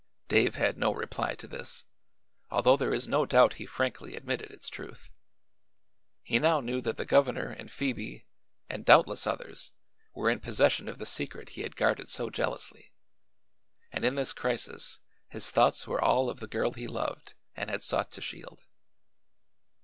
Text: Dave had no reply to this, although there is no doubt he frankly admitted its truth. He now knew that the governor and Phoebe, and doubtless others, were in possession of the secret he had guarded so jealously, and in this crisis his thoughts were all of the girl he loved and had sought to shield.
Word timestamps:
Dave 0.27 0.55
had 0.55 0.79
no 0.79 0.91
reply 0.91 1.35
to 1.35 1.45
this, 1.47 1.85
although 2.49 2.75
there 2.75 2.91
is 2.91 3.07
no 3.07 3.23
doubt 3.27 3.53
he 3.61 3.67
frankly 3.67 4.15
admitted 4.15 4.49
its 4.49 4.67
truth. 4.67 5.11
He 6.23 6.39
now 6.39 6.59
knew 6.59 6.81
that 6.81 6.97
the 6.97 7.05
governor 7.05 7.51
and 7.51 7.71
Phoebe, 7.71 8.25
and 8.67 8.83
doubtless 8.83 9.27
others, 9.27 9.73
were 10.15 10.31
in 10.31 10.39
possession 10.39 10.89
of 10.89 10.97
the 10.97 11.05
secret 11.05 11.49
he 11.49 11.61
had 11.61 11.75
guarded 11.75 12.09
so 12.09 12.31
jealously, 12.31 12.91
and 13.91 14.03
in 14.03 14.15
this 14.15 14.33
crisis 14.33 14.97
his 15.29 15.51
thoughts 15.51 15.85
were 15.85 16.01
all 16.01 16.31
of 16.31 16.39
the 16.39 16.47
girl 16.47 16.73
he 16.73 16.87
loved 16.87 17.35
and 17.55 17.69
had 17.69 17.83
sought 17.83 18.09
to 18.13 18.21
shield. 18.21 18.65